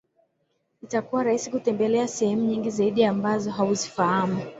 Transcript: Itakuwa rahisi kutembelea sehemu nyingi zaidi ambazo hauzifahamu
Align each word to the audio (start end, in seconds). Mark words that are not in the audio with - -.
Itakuwa 0.83 1.23
rahisi 1.23 1.51
kutembelea 1.51 2.07
sehemu 2.07 2.45
nyingi 2.45 2.69
zaidi 2.71 3.05
ambazo 3.05 3.51
hauzifahamu 3.51 4.41